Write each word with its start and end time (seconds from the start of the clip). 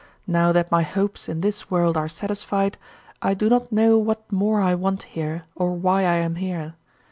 Now 0.25 0.51
that 0.51 0.71
my 0.71 0.81
hopes 0.81 1.29
in 1.29 1.41
this 1.41 1.69
world 1.69 1.95
are 1.95 2.07
satisfied, 2.07 2.79
I 3.21 3.35
do 3.35 3.49
not 3.49 3.71
know 3.71 3.99
what 3.99 4.31
more 4.31 4.59
I 4.59 4.73
want 4.73 5.03
here 5.03 5.43
or 5.53 5.73
why 5.75 5.99
I 6.05 6.15
am 6.15 6.37
here. 6.37 6.73